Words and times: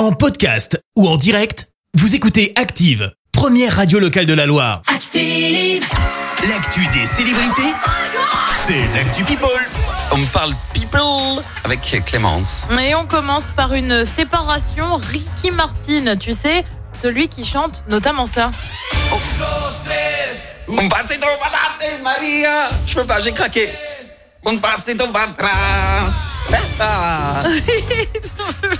En 0.00 0.12
podcast 0.12 0.82
ou 0.96 1.06
en 1.06 1.18
direct, 1.18 1.68
vous 1.92 2.14
écoutez 2.14 2.54
Active, 2.56 3.12
première 3.32 3.76
radio 3.76 3.98
locale 3.98 4.24
de 4.24 4.32
la 4.32 4.46
Loire. 4.46 4.80
Active. 4.86 5.84
L'actu 6.48 6.86
des 6.86 7.04
célébrités, 7.04 7.74
c'est 8.66 8.88
l'actu 8.94 9.24
People. 9.24 9.50
On 10.10 10.24
parle 10.32 10.54
people 10.72 11.44
avec 11.64 12.02
Clémence. 12.06 12.66
Et 12.80 12.94
on 12.94 13.04
commence 13.04 13.50
par 13.50 13.74
une 13.74 14.06
séparation. 14.06 14.94
Ricky 14.96 15.50
Martin, 15.50 16.16
tu 16.16 16.32
sais, 16.32 16.64
celui 16.96 17.28
qui 17.28 17.44
chante 17.44 17.84
notamment 17.90 18.24
ça. 18.24 18.52
Un 20.66 20.88
pasito 20.88 21.26
patate, 21.42 22.00
Maria. 22.02 22.70
Je 22.86 22.94
peux 22.94 23.04
pas, 23.04 23.20
j'ai 23.20 23.32
craqué. 23.32 23.68
Un 24.46 24.56
pasito 24.56 25.08
patra. 25.08 25.50
Ah. 26.80 27.42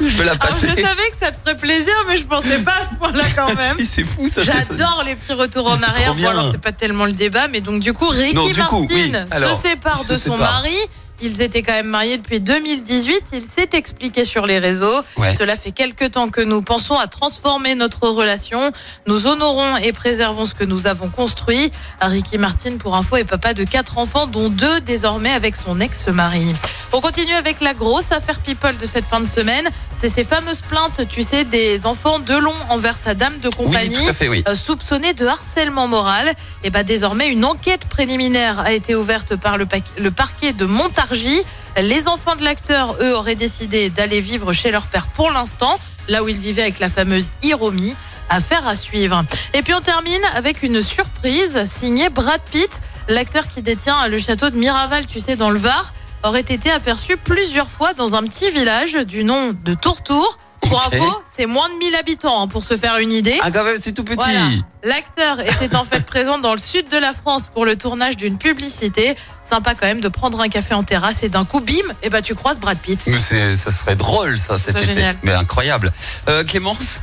Je 0.00 0.16
peux 0.16 0.24
la 0.24 0.32
Alors, 0.32 0.38
passer. 0.46 0.68
je 0.68 0.74
savais 0.74 1.10
que 1.10 1.16
ça 1.20 1.30
te 1.32 1.38
ferait 1.38 1.56
plaisir, 1.56 1.92
mais 2.08 2.16
je 2.16 2.24
pensais 2.24 2.58
pas 2.58 2.72
à 2.72 2.84
ce 2.90 2.94
point-là 2.96 3.24
quand 3.34 3.54
même. 3.54 3.76
Si, 3.78 3.86
c'est 3.86 4.04
fou 4.04 4.28
ça. 4.28 4.42
J'adore 4.42 5.02
les 5.04 5.14
petits 5.14 5.32
retours 5.32 5.66
en 5.70 5.82
arrière. 5.82 6.14
Bon, 6.14 6.28
alors 6.28 6.50
c'est 6.52 6.60
pas 6.60 6.72
tellement 6.72 7.06
le 7.06 7.12
débat, 7.12 7.48
mais 7.48 7.60
donc 7.60 7.80
du 7.80 7.92
coup, 7.92 8.08
Ricky 8.08 8.34
Non, 8.34 8.46
du 8.46 8.58
Martin 8.58 8.76
coup, 8.76 8.86
oui. 8.90 9.12
Alors, 9.30 9.54
se 9.56 9.62
sépare 9.68 10.02
se 10.02 10.08
de 10.12 10.14
son 10.18 10.32
sépare. 10.32 10.38
mari. 10.38 10.76
Ils 11.22 11.42
étaient 11.42 11.62
quand 11.62 11.74
même 11.74 11.88
mariés 11.88 12.16
depuis 12.16 12.40
2018. 12.40 13.24
Il 13.34 13.44
s'est 13.44 13.68
expliqué 13.74 14.24
sur 14.24 14.46
les 14.46 14.58
réseaux. 14.58 15.02
Ouais. 15.18 15.34
Cela 15.34 15.54
fait 15.54 15.70
quelque 15.70 16.06
temps 16.06 16.30
que 16.30 16.40
nous 16.40 16.62
pensons 16.62 16.98
à 16.98 17.08
transformer 17.08 17.74
notre 17.74 18.08
relation. 18.08 18.72
Nous 19.06 19.26
honorons 19.26 19.76
et 19.76 19.92
préservons 19.92 20.46
ce 20.46 20.54
que 20.54 20.64
nous 20.64 20.86
avons 20.86 21.10
construit. 21.10 21.70
Ricky 22.00 22.38
Martin, 22.38 22.78
pour 22.78 22.96
info, 22.96 23.16
est 23.16 23.24
papa 23.24 23.52
de 23.52 23.64
quatre 23.64 23.98
enfants, 23.98 24.26
dont 24.26 24.48
deux 24.48 24.80
désormais 24.80 25.32
avec 25.32 25.56
son 25.56 25.78
ex-mari. 25.80 26.54
On 26.92 27.00
continue 27.00 27.34
avec 27.34 27.60
la 27.60 27.72
grosse 27.72 28.10
affaire 28.10 28.40
people 28.40 28.76
de 28.76 28.84
cette 28.84 29.06
fin 29.06 29.20
de 29.20 29.26
semaine. 29.26 29.68
C'est 29.98 30.08
ces 30.08 30.24
fameuses 30.24 30.60
plaintes, 30.62 31.06
tu 31.08 31.22
sais, 31.22 31.44
des 31.44 31.86
enfants 31.86 32.18
de 32.18 32.34
long 32.34 32.54
envers 32.68 32.98
sa 32.98 33.14
dame 33.14 33.38
de 33.38 33.48
Oui, 33.48 33.54
compagnie 33.54 33.94
tout 34.04 34.10
à 34.10 34.12
fait, 34.12 34.28
oui. 34.28 34.42
euh, 34.48 34.56
soupçonné 34.56 35.14
de 35.14 35.24
harcèlement 35.24 35.86
moral. 35.86 36.32
Et 36.64 36.70
bah 36.70 36.82
désormais 36.82 37.28
une 37.28 37.44
enquête 37.44 37.84
préliminaire 37.84 38.58
a 38.58 38.72
été 38.72 38.96
ouverte 38.96 39.36
par 39.36 39.56
le, 39.56 39.68
le 39.98 40.10
parquet 40.10 40.52
de 40.52 40.64
Montargis. 40.64 41.42
Les 41.80 42.08
enfants 42.08 42.34
de 42.34 42.42
l'acteur, 42.42 42.96
eux, 43.00 43.14
auraient 43.14 43.36
décidé 43.36 43.88
d'aller 43.88 44.20
vivre 44.20 44.52
chez 44.52 44.72
leur 44.72 44.86
père 44.86 45.06
pour 45.06 45.30
l'instant, 45.30 45.78
là 46.08 46.24
où 46.24 46.28
ils 46.28 46.38
vivaient 46.38 46.62
avec 46.62 46.80
la 46.80 46.90
fameuse 46.90 47.30
Hiromi. 47.44 47.94
Affaire 48.32 48.66
à 48.68 48.76
suivre. 48.76 49.24
Et 49.54 49.62
puis 49.62 49.74
on 49.74 49.80
termine 49.80 50.20
avec 50.36 50.62
une 50.62 50.82
surprise 50.82 51.64
signée 51.66 52.10
Brad 52.10 52.40
Pitt, 52.52 52.70
l'acteur 53.08 53.48
qui 53.48 53.60
détient 53.60 54.06
le 54.06 54.20
château 54.20 54.50
de 54.50 54.56
Miraval, 54.56 55.06
tu 55.06 55.18
sais, 55.18 55.34
dans 55.34 55.50
le 55.50 55.58
Var, 55.58 55.92
aurait 56.22 56.40
été 56.40 56.70
aperçu 56.70 57.16
plusieurs 57.16 57.68
fois 57.70 57.92
dans 57.94 58.14
un 58.14 58.22
petit 58.24 58.50
village 58.50 58.94
du 58.94 59.24
nom 59.24 59.54
de 59.64 59.74
Tourtour. 59.74 60.38
Pour 60.60 60.72
Ok. 60.86 60.92
info, 60.94 61.22
c'est 61.30 61.46
moins 61.46 61.70
de 61.70 61.74
1000 61.78 61.94
habitants, 61.96 62.42
hein, 62.42 62.46
pour 62.46 62.64
se 62.64 62.76
faire 62.76 62.98
une 62.98 63.12
idée. 63.12 63.38
Ah, 63.40 63.50
quand 63.50 63.64
même, 63.64 63.78
c'est 63.80 63.92
tout 63.92 64.04
petit. 64.04 64.16
Voilà. 64.16 64.50
L'acteur 64.84 65.40
était 65.40 65.74
en 65.74 65.84
fait 65.84 66.00
présent 66.04 66.38
dans 66.38 66.52
le 66.52 66.58
sud 66.58 66.86
de 66.90 66.98
la 66.98 67.14
France 67.14 67.44
pour 67.54 67.64
le 67.64 67.76
tournage 67.76 68.18
d'une 68.18 68.36
publicité. 68.36 69.16
Sympa 69.42 69.74
quand 69.74 69.86
même 69.86 70.02
de 70.02 70.08
prendre 70.08 70.38
un 70.38 70.50
café 70.50 70.74
en 70.74 70.82
terrasse 70.82 71.22
et 71.22 71.30
d'un 71.30 71.46
coup, 71.46 71.60
bim, 71.60 71.76
et 72.02 72.10
bah 72.10 72.20
tu 72.20 72.34
croises 72.34 72.60
Brad 72.60 72.76
Pitt. 72.76 73.00
Mais 73.06 73.18
ça 73.56 73.70
serait 73.72 73.96
drôle, 73.96 74.38
ça, 74.38 74.58
cet 74.58 74.76
été. 74.76 74.86
génial. 74.86 75.16
Mais 75.22 75.32
incroyable. 75.32 75.92
Euh, 76.28 76.44
Clémence, 76.44 77.00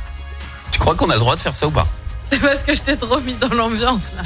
tu 0.70 0.78
crois 0.78 0.94
qu'on 0.94 1.10
a 1.10 1.14
le 1.14 1.20
droit 1.20 1.34
de 1.34 1.40
faire 1.40 1.56
ça 1.56 1.66
ou 1.66 1.72
pas? 1.72 1.88
C'est 2.30 2.38
parce 2.40 2.62
que 2.62 2.74
je 2.74 2.80
t'ai 2.82 2.96
trop 2.96 3.18
mis 3.20 3.34
dans 3.34 3.48
l'ambiance 3.48 4.12
là. 4.16 4.22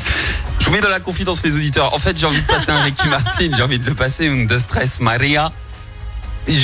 Je 0.63 0.67
vous 0.67 0.73
mets 0.73 0.81
dans 0.81 0.89
la 0.89 1.01
confidence 1.01 1.43
les 1.43 1.57
auditeurs. 1.57 1.93
En 1.93 1.99
fait, 1.99 2.17
j'ai 2.17 2.25
envie 2.25 2.41
de 2.41 2.47
passer 2.47 2.71
un 2.71 2.81
Ricky 2.83 3.09
Martin, 3.09 3.49
j'ai 3.55 3.63
envie 3.63 3.81
de 3.81 3.85
le 3.87 3.95
passer 3.95 4.27
une 4.27 4.47
de 4.47 4.59
stress 4.61 5.01
Maria. 5.01 5.51
Je- 6.47 6.55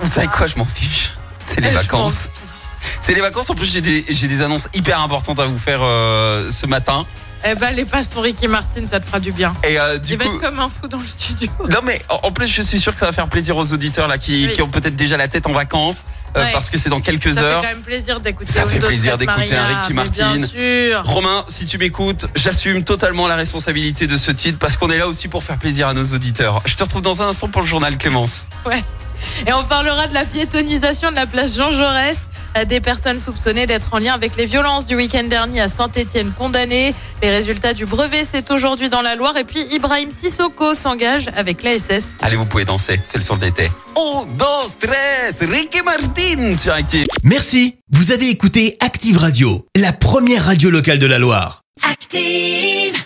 vous 0.00 0.12
savez 0.12 0.26
quoi, 0.28 0.46
je 0.46 0.56
m'en 0.56 0.66
fiche. 0.66 1.10
C'est 1.46 1.60
les 1.62 1.70
vacances. 1.70 2.28
C'est 3.00 3.14
les 3.14 3.20
vacances. 3.22 3.48
En 3.50 3.54
plus, 3.54 3.66
j'ai 3.72 3.80
des, 3.80 4.04
j'ai 4.10 4.28
des 4.28 4.42
annonces 4.42 4.68
hyper 4.74 5.00
importantes 5.00 5.40
à 5.40 5.46
vous 5.46 5.58
faire 5.58 5.80
euh, 5.82 6.50
ce 6.50 6.66
matin. 6.66 7.06
Eh 7.48 7.54
ben 7.54 7.70
les 7.74 7.86
passes 7.86 8.10
pour 8.10 8.22
Ricky 8.22 8.46
Martin, 8.48 8.82
ça 8.86 9.00
te 9.00 9.06
fera 9.06 9.18
du 9.18 9.32
bien. 9.32 9.54
Et 9.66 9.80
euh, 9.80 9.96
du 9.96 10.12
Il 10.12 10.18
va 10.18 10.26
être 10.26 10.40
comme 10.40 10.60
un 10.60 10.68
fou 10.68 10.86
dans 10.88 10.98
le 10.98 11.06
studio. 11.06 11.48
non 11.70 11.78
mais 11.82 12.02
en 12.10 12.20
en 12.24 12.32
plus, 12.32 12.46
je 12.46 12.60
suis 12.60 12.78
sûr 12.78 12.92
que 12.92 12.98
ça 12.98 13.06
va 13.06 13.12
faire 13.12 13.28
plaisir 13.28 13.56
aux 13.56 13.72
auditeurs 13.72 14.06
là 14.08 14.18
qui, 14.18 14.46
Oui. 14.48 14.52
qui 14.52 14.60
ont 14.60 14.68
peut-être 14.68 14.94
déjà 14.96 15.16
la 15.16 15.26
tête 15.28 15.46
en 15.46 15.52
vacances 15.52 16.04
euh, 16.36 16.44
Ouais. 16.44 16.52
parce 16.52 16.70
que 16.70 16.78
c'est 16.78 16.88
dans 16.90 17.00
quelques 17.00 17.34
Ça 17.34 17.40
fait 17.40 17.46
heures. 17.46 17.62
quand 17.62 17.68
même 17.68 17.82
plaisir 17.82 18.20
d'écouter 18.20 18.50
Ça 18.52 18.64
fait 18.66 18.78
plaisir 18.78 19.18
d'écouter 19.18 19.54
un 19.56 19.66
Ricky 19.66 19.92
Bien 19.92 20.04
Martin. 20.04 20.46
sûr. 20.46 21.02
Romain, 21.04 21.44
si 21.48 21.64
tu 21.64 21.76
m'écoutes, 21.78 22.26
j'assume 22.36 22.84
totalement 22.84 23.26
la 23.26 23.36
responsabilité 23.36 24.06
de 24.06 24.16
ce 24.16 24.30
titre 24.30 24.58
parce 24.58 24.76
qu'on 24.76 24.90
est 24.90 24.98
là 24.98 25.08
aussi 25.08 25.28
pour 25.28 25.42
faire 25.42 25.58
plaisir 25.58 25.88
à 25.88 25.94
nos 25.94 26.04
auditeurs. 26.04 26.62
Je 26.66 26.74
te 26.76 26.82
retrouve 26.82 27.02
dans 27.02 27.20
un 27.22 27.28
instant 27.28 27.48
pour 27.48 27.62
le 27.62 27.66
journal 27.66 27.96
Clémence. 27.98 28.48
Et 29.46 29.52
on 29.52 29.64
parlera 29.64 30.06
de 30.06 30.14
la 30.14 30.24
piétonisation 30.24 31.10
de 31.10 31.16
la 31.16 31.26
place 31.26 31.54
Jean 31.56 31.70
Jaurès. 31.72 32.16
Des 32.66 32.80
personnes 32.80 33.18
soupçonnées 33.18 33.66
d'être 33.66 33.94
en 33.94 33.98
lien 33.98 34.12
avec 34.12 34.36
les 34.36 34.46
violences 34.46 34.86
du 34.86 34.96
week-end 34.96 35.24
dernier 35.24 35.60
à 35.60 35.68
Saint-Etienne 35.68 36.32
condamnées. 36.36 36.94
Les 37.22 37.30
résultats 37.30 37.72
du 37.72 37.86
brevet, 37.86 38.26
c'est 38.30 38.50
aujourd'hui 38.50 38.88
dans 38.88 39.02
la 39.02 39.14
Loire. 39.14 39.36
Et 39.36 39.44
puis 39.44 39.60
Ibrahim 39.72 40.10
Sissoko 40.10 40.74
s'engage 40.74 41.28
avec 41.36 41.62
l'ASS. 41.62 42.04
Allez, 42.20 42.36
vous 42.36 42.44
pouvez 42.46 42.64
danser, 42.64 43.00
c'est 43.06 43.18
le 43.18 43.24
son 43.24 43.36
de 43.36 43.44
l'été. 43.44 43.70
Un, 43.96 44.26
deux, 44.36 44.70
tres, 44.80 45.46
Ricky 45.48 45.82
Martin 45.82 46.56
sur 46.56 46.72
Active. 46.72 47.06
Merci, 47.22 47.76
vous 47.92 48.12
avez 48.12 48.28
écouté 48.28 48.76
Active 48.80 49.18
Radio, 49.18 49.66
la 49.76 49.92
première 49.92 50.44
radio 50.44 50.70
locale 50.70 50.98
de 50.98 51.06
la 51.06 51.18
Loire. 51.18 51.62
Active. 51.88 53.00